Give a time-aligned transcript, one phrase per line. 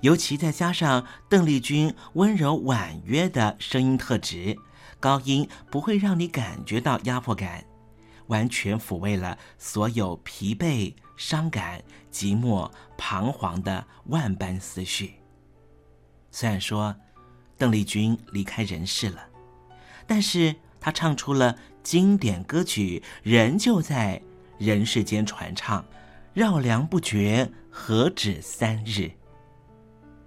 [0.00, 4.56] 尤其再加上邓丽君温柔婉约的声音特质，
[5.00, 7.64] 高音不会让你感觉到压迫感，
[8.28, 11.82] 完全抚慰了所有疲惫、伤感、
[12.12, 15.14] 寂寞、彷徨的万般思绪。
[16.30, 16.94] 虽然说
[17.56, 19.26] 邓丽君离开人世了，
[20.06, 24.22] 但是她唱出了经典歌曲，仍旧在
[24.58, 25.84] 人世间传唱，
[26.34, 29.10] 绕梁不绝，何止三日。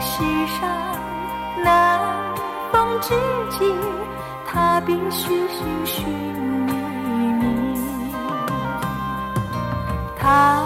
[0.00, 0.68] 世上
[1.64, 2.00] 难
[2.70, 3.14] 逢知
[3.50, 3.74] 己
[4.44, 6.72] 他必须寻寻觅
[7.40, 7.78] 觅
[10.18, 10.64] 他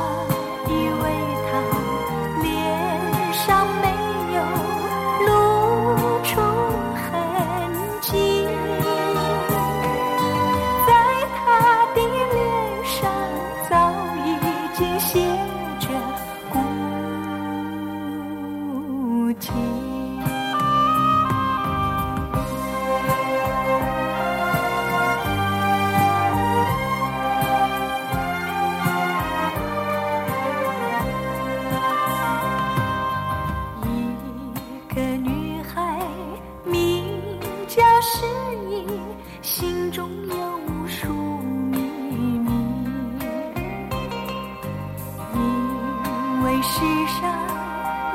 [46.63, 47.31] 世上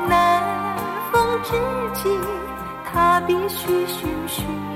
[0.08, 0.42] 难
[1.10, 1.52] 逢知
[1.94, 2.08] 己
[2.84, 4.75] 他必须寻寻。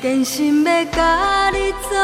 [0.00, 1.98] 真心要甲你作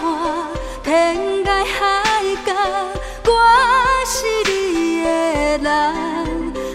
[0.00, 0.46] 伴，
[0.84, 2.54] 天涯海角，
[3.26, 3.30] 我
[4.06, 4.14] 是
[4.48, 5.68] 你的人。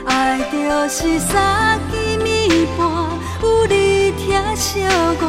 [0.05, 2.85] 爱就是三更暝半，
[3.41, 4.81] 有你疼惜
[5.21, 5.23] 我，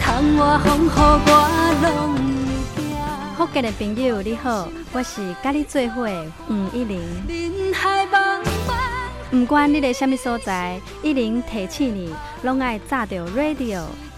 [0.00, 1.30] 窗外风雨我
[1.82, 1.86] 拢
[2.16, 3.36] 会惊。
[3.36, 6.08] 福建的朋友你好，我是甲你做伙
[6.48, 6.98] 黄一玲。
[7.28, 8.72] 人海茫茫。
[9.30, 13.82] 不管你在什么所在，一玲提起你，拢爱炸着 radio，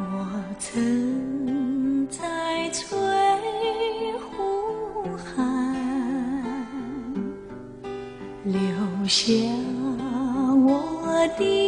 [0.00, 0.26] 我
[0.60, 2.96] 曾在翠
[4.30, 6.54] 湖畔
[8.44, 8.60] 留
[9.06, 9.32] 下
[10.64, 11.67] 我的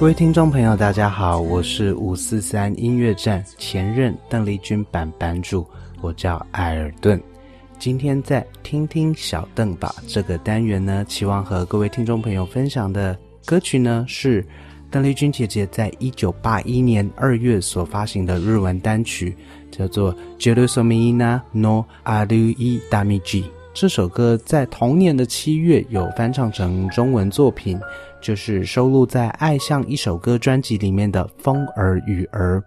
[0.00, 5.66] 各位听众朋友，大家好，我是五四三音乐站前任邓丽君版版主，
[6.00, 7.20] 我叫艾尔顿。
[7.78, 13.14] 今天在听听小邓吧这个单元呢，期望和各位听众朋友分享的
[13.44, 14.42] 歌曲呢是。
[14.90, 19.36] 邓丽君姐姐在一九八一年二月所发行的日文单曲
[19.70, 23.42] 叫做《Jerusomina no Arui Damiji》。
[23.72, 27.78] 这首歌在同年的七月有翻唱成中文作品，
[28.20, 32.62] 就是收录在《爱像一首歌》专辑里面的《风儿雨儿》。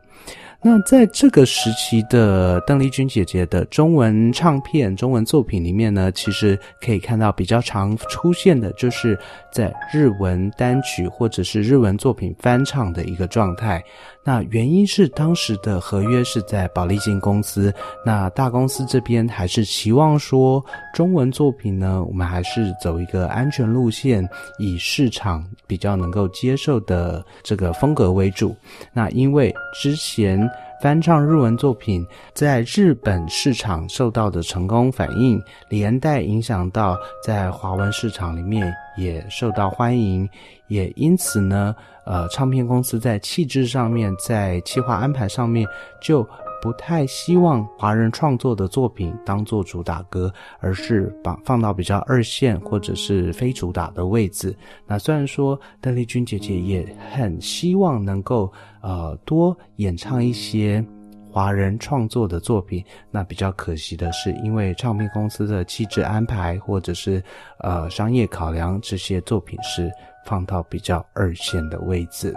[0.65, 9.19] 那在这个时期的邓丽君姐姐的中文唱片、中文作品里面呢，其实可以看到比较常出现的就是
[9.51, 13.83] 在日文单曲或者是日文作品翻唱的一个状态。
[14.25, 17.73] 那原因是当时的合约是在宝丽金公司，
[18.05, 24.25] 那大公司这边还是期望说中文作品呢，我们还是走一个安全路线，
[24.59, 28.55] 以市场比较能够接受的这个风格为主。
[28.93, 30.49] 那因为之前。
[30.83, 40.29] 翻唱日文作品在日本市场受到的成功反应，连带影响到在华文市场里面也受到欢迎，
[40.67, 41.73] 也因此呢，
[42.05, 45.65] 呃，唱片公司在气质上面，在企划安排上面
[46.01, 46.27] 就。
[46.61, 54.55] 不太希望华人创作的作品当做主打歌，而是把放到比较二线或者是非主打的位置。
[54.87, 58.49] 那虽然说邓丽君姐姐也很希望能够
[58.83, 60.85] 呃多演唱一些
[61.31, 67.23] 华人创作的作品，那比较可惜的是，因为唱片公司的气质安排或者是
[67.57, 69.91] 呃商业考量，这些作品是
[70.27, 72.35] 放到比较二线的位置。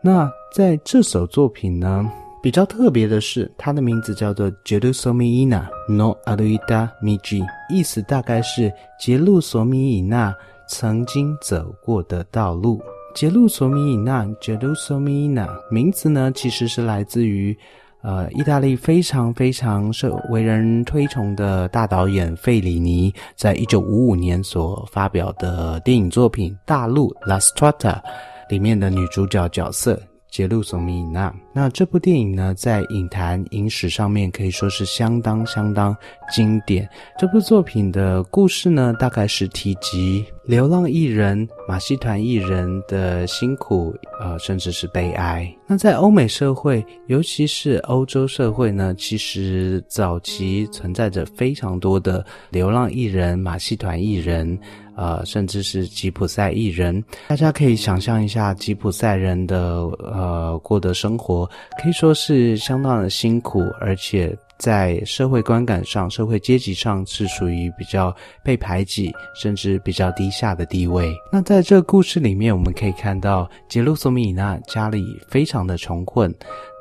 [0.00, 2.08] 那在这首作品呢？
[2.42, 10.34] 比较特别的是，它的名字叫做《杰鲁索米伊娜 no aluida miji》，意思大概是杰路索米伊娜
[10.66, 12.82] 曾经走过的道路。
[13.14, 17.56] 杰路索米伊娜 （Jerusalem） 名字呢，其实是来自于
[18.00, 28.00] 呃意大利非常非常受为人推崇的大导演费里尼，在一九五五年所发表的电影作品《大陆》（La Strada）
[28.48, 30.00] 里面的女主角角色。
[30.30, 35.94] 杰路索米娜，那这部电影呢，在影坛影史上面可以说是相当相当
[36.30, 36.88] 经典。
[37.18, 45.46] 这部作品的故事呢，大概是提及流浪艺人、马戏团艺人的辛苦，呃，甚至是悲哀。
[45.66, 54.58] 那在欧美社会，尤其是欧洲社会呢，其实早期存在着非常多的流浪艺人、马戏团艺人。
[54.94, 61.41] 呃，甚至是吉普赛艺人，大家可以想象一下吉普赛人的呃过的生活，
[61.82, 71.12] 可以说是相当的辛苦，而且在社会观感上、社会阶级上是属于比较被排挤，甚至比较低下的地位。
[71.32, 76.32] 那在这个故事里面，我们可以看到杰路索米娜家里非常的穷困，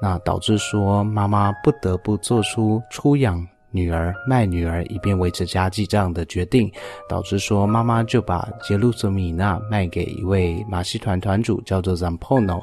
[0.02, 3.45] 那导致说妈妈不得不做出出养。
[3.74, 6.69] 女儿卖女儿以便维持家计这样的决定，
[7.08, 12.62] 导致说妈妈就把杰路索米娜卖给一位马戏团团主，叫做 Zampono。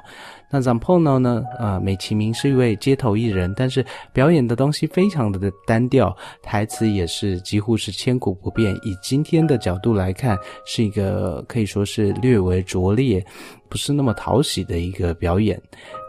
[0.51, 1.43] 那 Zampono 呢？
[1.59, 8.75] 啊，美其名是一位街头艺人，但是表演的东西非常的单调，台词也是几乎是千古不变。
[8.77, 13.25] 以今天的角度来看，是一个可以说是略为拙劣，
[13.69, 15.61] 不是那么讨喜的一个表演。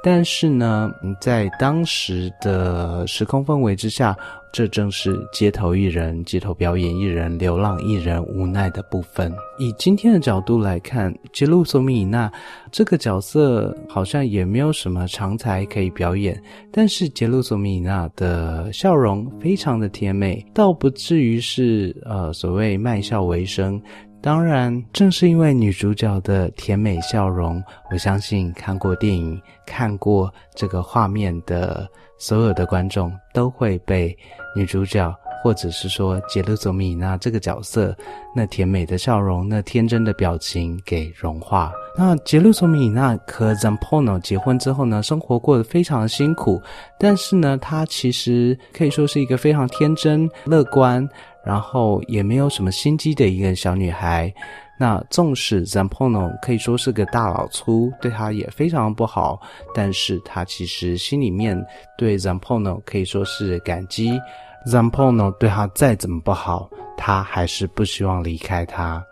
[0.02, 4.16] 但是呢，在当时的时空氛围之下。
[4.52, 9.32] 这正是街头艺人、街头表演艺人、流浪艺人无奈的部分。
[9.60, 12.32] 以今天的角度来看，杰路索米娜
[12.72, 16.42] 这个角色好像也没有什么长才可以表演，
[16.72, 23.80] 但是杰路索米娜的笑容非常的甜美，倒不至于是呃所谓卖笑为生。
[24.22, 31.90] 当然，正是因为女主角的甜美笑容，我相信看过电影、看过这个画面的。
[32.22, 34.14] 所有的观众都会被
[34.54, 35.10] 女主角，
[35.42, 37.96] 或者是说杰路佐米娜这个角色
[38.36, 41.72] 那甜美的笑容、那天真的表情给融化。
[41.98, 46.62] 那杰路佐米娜和 Zampono 结婚之后呢，生活过得非常辛苦，
[47.00, 51.08] 但是呢，她其实可以说是一个非常天真、乐观，
[51.44, 54.34] 然后也没有什么心机的一个小女孩。
[54.78, 59.40] 那纵使 Zampono 可以说是个大老粗，对他也非常不好，
[59.74, 61.62] 但是他其实心里面
[61.98, 64.12] 对 Zampono 可以说是感激。
[64.66, 69.06] Zampono 对他再怎么不好，他还是不希望离开他，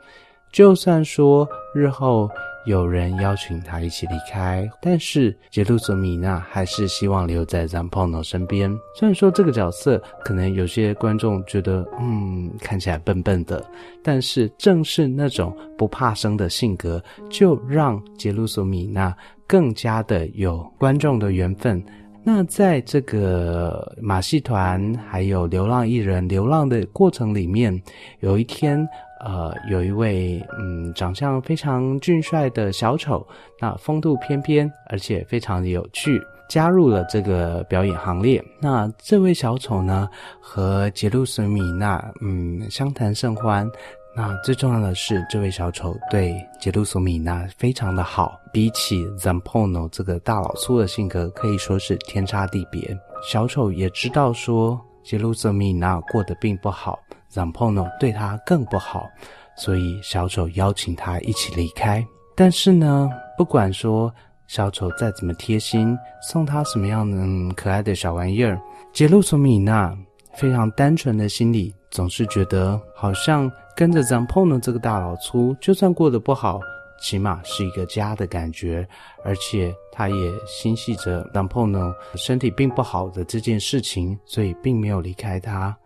[0.51, 2.29] 就算说日后。
[2.67, 8.69] 有人邀请他一起离开，但是杰路索米娜还是希望留在 Zampono 身边。
[8.93, 13.65] 虽然说这个角色可能有些观众觉得，嗯，看起来笨笨的，
[14.03, 19.15] 但是正是那种不怕生的性格，就让杰路索米娜
[19.47, 21.81] 更加的有观众的缘分。
[22.21, 27.81] 那在这个马戏团还有流浪艺人流浪的过程里面，
[28.19, 28.85] 有一天。
[29.19, 33.25] 呃，有一位嗯，长相非常俊帅的小丑，
[33.59, 38.43] 那风度翩翩，而且非常的有趣，加入了这个表演行列。
[38.59, 40.07] 那这位小丑呢，
[40.39, 43.69] 和杰路索米娜嗯相谈甚欢。
[44.15, 52.97] 那最重要的是，这位小丑对杰路索米娜非常的好，比起 Zampono 这个大老粗的性格，可以说是天差地别。
[53.21, 56.97] 小丑也知道说杰路索米娜过得并不好
[57.31, 59.07] ，Zampono 对他更不好，
[59.55, 62.05] 所以小丑邀请他一起离开。
[62.35, 64.13] 但是呢，不管说
[64.47, 68.59] 小丑再怎么贴心，送他什么样的可爱的小玩意儿，
[68.93, 69.97] 杰鲁索米娜
[70.33, 73.51] 非常单纯的心里总是觉得好像。
[73.77, 76.59] 跟着 Zampono 这个大老粗，就算过得不好，
[76.99, 78.89] 起码是一个家的感觉。
[79.23, 85.77] 而且他也心系着 Zampono 身体并不好的这件事情，所以并没有离开他。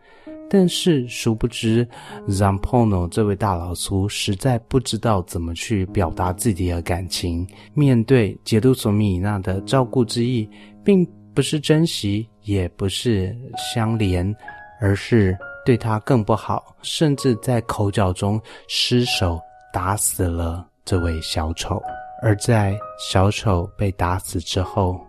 [0.54, 1.88] 但是殊不知
[2.28, 7.48] ，Zampono 这位大老粗实在不知道怎么去表达自己的感情。
[7.74, 10.50] 面对杰鲁索米娜的照顾之意，
[10.84, 13.34] 并不是珍惜，也不是
[13.74, 14.36] 相连，
[14.82, 15.38] 而是。
[15.64, 19.40] 对他更不好，甚至在口角中失手
[19.72, 21.80] 打死了这位小丑。
[22.24, 25.00] 而在小丑被打死之后，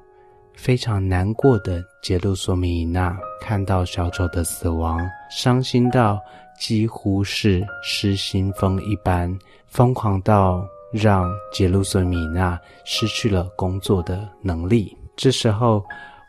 [0.55, 6.21] 非常难过的杰鲁索米娜看到小丑的死亡，伤心到
[6.59, 9.37] 几乎是失心疯一般，
[9.67, 14.97] 疯狂到让杰鲁索米娜失去了工作的能力。
[15.17, 15.85] 这时候。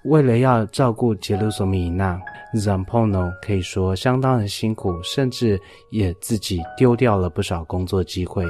[0.05, 2.21] 为了要照顾杰鲁索米娜
[2.53, 5.57] ，Zampono 可以说相当的辛苦，甚至
[5.91, 8.43] 也自己丢掉了不少工作机会。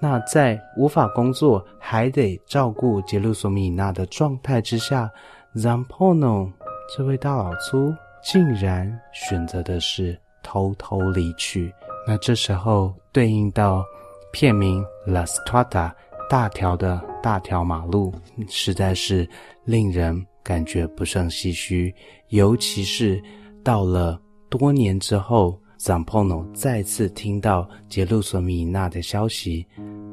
[0.00, 5.10] 那在无法工作还得照顾杰鲁索米娜的状态之下
[5.54, 6.50] ，Zampono
[6.96, 11.72] 这位大老粗竟然选择的是偷偷离去。
[12.06, 13.84] 那这时候对应到
[14.32, 15.92] 片名 La Strada
[16.30, 18.14] 大条的大条马路，
[18.48, 19.28] 实在是
[19.64, 20.26] 令人。
[20.40, 21.94] 感觉不胜唏嘘，
[22.28, 23.22] 尤其是
[23.62, 29.66] 到了多年之后，Zampono 再次听到杰路索米娜的消息，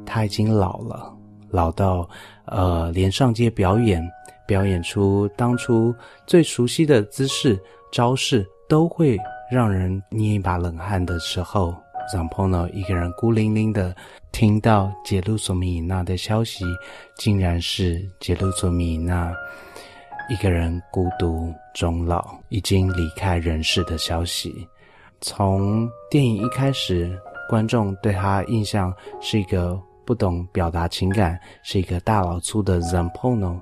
[0.06, 1.13] 他已经老了，
[1.49, 2.08] 老到
[2.45, 4.01] 呃，连上街表演，
[4.47, 5.93] 表演出当初
[6.28, 7.60] 最熟悉的姿势
[7.91, 9.17] 招式，都会
[9.51, 11.75] 让人捏一把冷汗的时候
[12.13, 13.95] ，Zampono 一个人孤零零的
[14.32, 16.65] 听到杰路索米娜的消息，
[17.17, 19.34] 竟然是杰路索米娜。
[20.28, 24.67] 一个人孤独终老，已经离开人世的消息。
[25.21, 33.60] 从电影一开始，观众对他印象是一个不懂表达情感、是一个大老粗的 Zampono，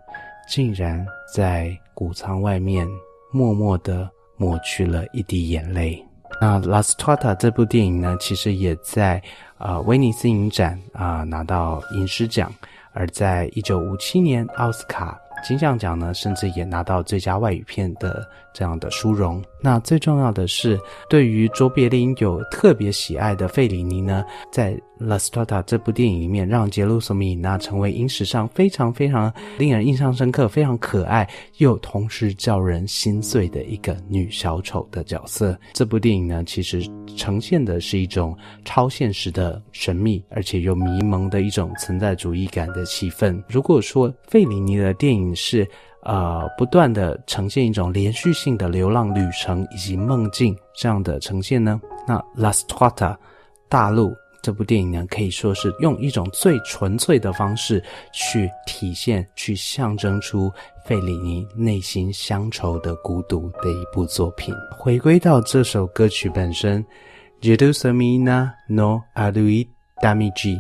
[0.50, 2.88] 竟然在谷仓外面
[3.32, 6.06] 默默地抹去了一滴眼泪。
[6.42, 9.22] 那《La Strada》这部电影呢，其实也在
[9.58, 12.52] 啊威尼斯影展啊拿到银狮奖，
[12.92, 15.18] 而在一九五七年奥斯卡。
[15.46, 19.44] 金像奖呢，甚至也拿到最佳外语片的这样的殊荣。
[19.64, 24.78] 那最重要的是，对于卓别林有特别喜爱的费里尼呢，在。
[25.06, 35.60] 《La Strada》这部电影里面，让杰鲁索米娜成为影史上非常非常令人印象深刻、非常可爱又同时叫人心碎的一个女小丑的角色。
[35.74, 36.82] 这部电影呢，其实
[37.18, 43.44] 呈现的是一种超现实的神秘，而且又迷蒙的一种存在主义感的气氛。
[43.50, 45.68] 如果说费里尼的电影是
[46.06, 52.94] 呃不断的呈现一种连续性的流浪旅程以及梦境这样的呈现呢，那《La Strada》
[53.70, 54.14] 大陆。
[54.42, 60.52] 这部电影呢，可以说是用一种最纯粹的方式去体现、去象征出
[60.84, 64.54] 费里尼内心乡愁的孤独的一部作品。
[64.78, 66.86] 回归到这首歌曲本身，
[67.40, 69.66] 杰鲁索米娜 no adui
[70.02, 70.60] damigi，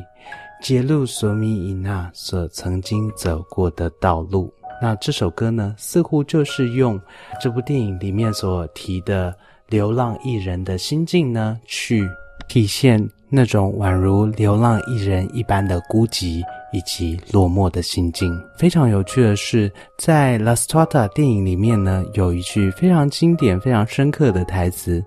[0.61, 4.49] 揭露索米伊娜所曾经走过的道路。
[4.81, 6.99] 那这首歌呢，似乎就是用
[7.41, 9.35] 这部电影里面所提的
[9.67, 12.07] 流浪艺人的心境呢，去
[12.47, 13.09] 体现。
[13.35, 18.31] 那种宛如流浪艺人一般的孤寂以及落寞的心境。
[18.59, 25.03] 非常有趣的是，在《La Strada》电影里面呢，有一句非常经典、非常深刻的台词：“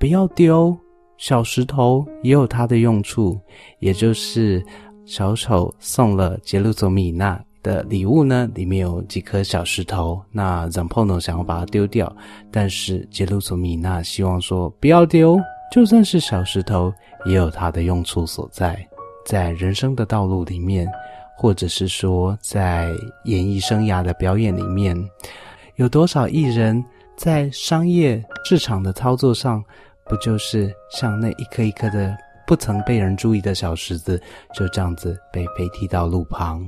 [0.00, 0.74] 不要丢
[1.18, 3.38] 小石头，也有它的用处。”
[3.80, 4.64] 也就是
[5.04, 10.18] 小丑送了杰鲁佐米娜的礼物呢，里面有几颗小石头。
[10.32, 12.10] 那 Zampono 想要把它丢掉，
[12.50, 15.38] 但是杰鲁索米娜希望说：“不要丢。”
[15.70, 16.90] 就算是小石头，
[17.26, 18.74] 也有它的用处所在。
[19.26, 20.88] 在人生的道路里面，
[21.36, 22.88] 或者是说在
[23.24, 24.96] 演艺生涯的表演里面，
[25.76, 26.82] 有多少艺人，
[27.18, 29.62] 在商业市场的操作上，
[30.06, 34.18] 不就是像那一颗一颗的不曾被人注意的小石子，
[34.54, 36.66] 就这样子被飞踢到路旁？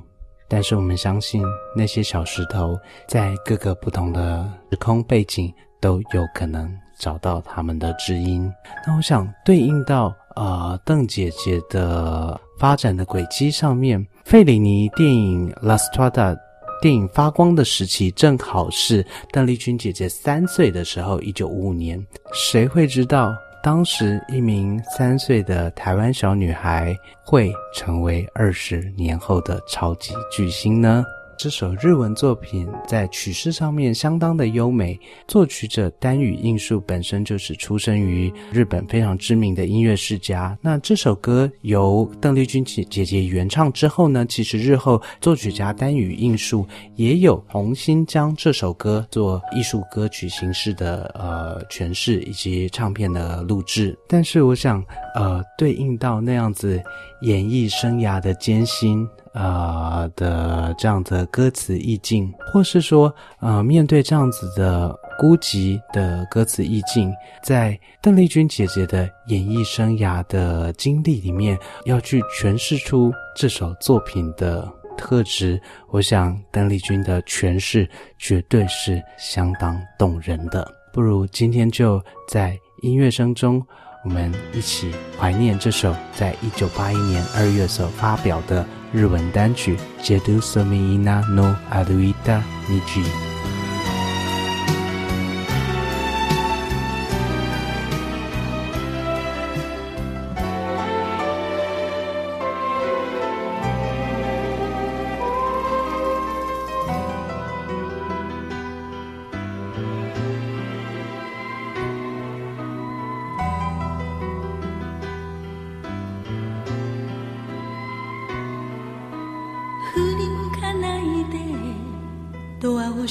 [0.50, 1.42] 但是我们相信，
[1.74, 6.70] 那些小石头在各个不同的时空背景都有可能。
[6.98, 8.52] 找到他们的知音。
[8.86, 16.34] 那我想对应到呃邓姐姐的发展的轨迹上面，费里尼电影《La Strada》
[16.82, 22.06] 电影发光的时期，正好是邓丽君姐姐三岁的时候，一九五五年。
[22.34, 31.05] 谁会知道，当时一名三岁的台湾小女孩会成为二十年后的超级巨星呢？
[31.42, 40.55] 这首日文作品在曲式上面相当的优美，作曲者丹羽映树本身就是出生于日本非常知名的音乐世家。
[40.61, 53.98] 那这首歌由邓丽君姐姐姐原唱之后呢，其实日后作曲家丹羽映树也有重新将这首歌做艺术歌曲形式的呃诠释以及唱片的录制。
[54.07, 56.79] 但是我想，呃，对应到那样子
[57.22, 59.09] 演艺生涯的艰辛。
[59.33, 67.12] 呃的这样的歌词意境，或是说呃面对这样子的孤寂的歌词意境，
[67.43, 77.88] 在邓丽君姐姐的演艺生涯的经历里面，要去诠释出这首作品的特质，我想邓丽君的诠释
[78.19, 80.66] 绝对是相当动人的。
[80.93, 83.64] 不如今天就在音乐声中，
[84.05, 88.66] 我们一起怀念这首在一九八一年二月所发表的。
[88.92, 92.33] 日文单曲《j e d u s o m i n a no a l u i t
[92.33, 93.05] a Niji》。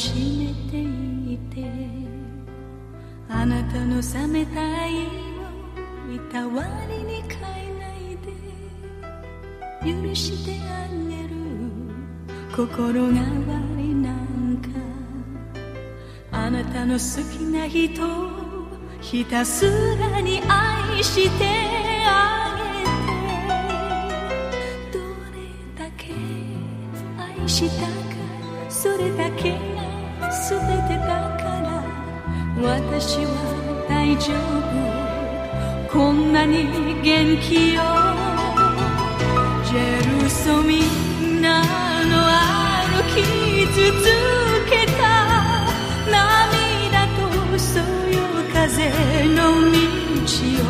[0.08, 1.70] ていて
[3.28, 5.00] あなたの冷めた愛を
[6.16, 8.18] いたわりに変えない
[9.84, 11.36] で許してあげる
[12.56, 14.70] 心変わりなんか。
[16.32, 18.30] あなたの好きな人を
[19.02, 19.66] ひたす
[19.98, 21.46] らに愛して
[22.08, 22.84] あげ
[24.92, 25.00] てど
[25.36, 26.14] れだけ
[27.18, 27.99] 愛した
[32.62, 33.32] 私は
[33.88, 34.34] 大丈
[35.88, 36.66] 夫こんなに
[37.02, 37.82] 元気よ
[39.66, 41.64] ジェルソミンナ
[42.06, 42.20] の
[42.92, 43.24] 歩き
[43.68, 43.80] 続
[44.70, 45.02] けた
[46.12, 47.84] 涙とそよ
[48.52, 48.92] 風
[49.30, 49.40] の
[49.72, 49.80] 道
[50.56, 50.70] を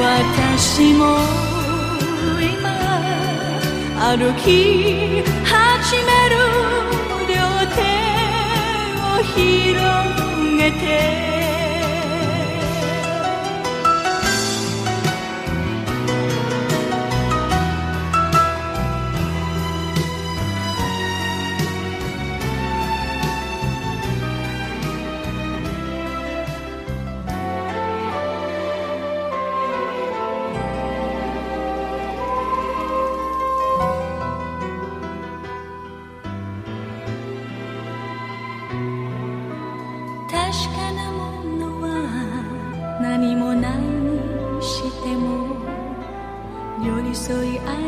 [0.00, 1.18] 私も
[2.40, 2.64] 今
[4.16, 4.46] 歩き
[5.44, 6.47] 始める
[9.22, 11.47] 広げて」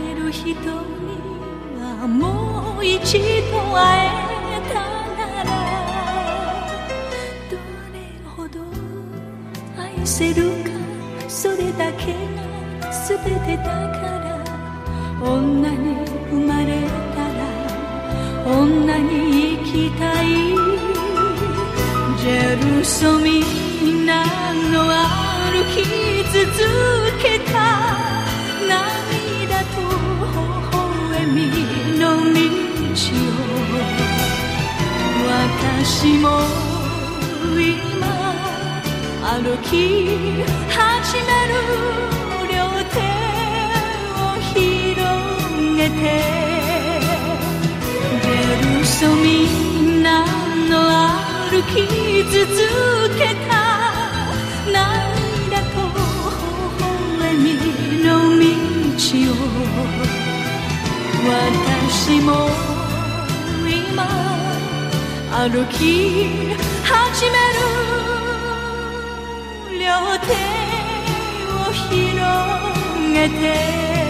[0.00, 0.56] れる人に
[1.78, 3.18] はもう一
[3.50, 4.74] 度会えた
[5.16, 5.50] なら
[7.50, 7.56] ど
[7.92, 7.96] れ
[8.36, 8.58] ほど
[9.80, 10.70] 愛せるか
[11.28, 14.28] それだけが全てだから
[15.22, 16.68] 女に生まれ
[17.14, 17.40] たら
[18.46, 20.26] 女に生きたい
[22.18, 23.44] ジェルソミ
[24.06, 25.84] なの歩き
[26.32, 26.44] 続
[27.22, 27.60] けた
[32.00, 33.76] の道を
[35.28, 36.40] 私も
[37.60, 38.08] 今
[39.20, 39.70] 歩き
[40.70, 41.52] 始める
[42.48, 42.56] 両
[42.88, 42.96] 手
[44.16, 44.64] を広
[45.76, 46.00] げて
[48.22, 48.26] 出
[48.64, 49.28] るそみ
[49.98, 50.24] んな
[50.70, 50.72] の
[51.50, 51.76] 歩き
[52.30, 52.40] 続
[53.18, 53.52] けた。
[54.72, 56.80] 涙と微
[57.18, 57.44] 笑み
[58.02, 58.08] の
[58.38, 58.48] 道
[59.32, 60.00] を
[62.02, 62.48] 私も
[63.68, 64.08] 今
[65.30, 65.76] 歩き
[66.82, 67.60] 始める
[69.78, 69.84] 両
[70.26, 70.32] 手
[71.52, 71.92] を広
[73.12, 74.09] げて